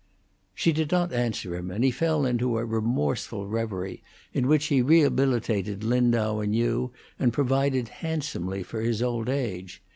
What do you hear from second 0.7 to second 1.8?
did not answer him,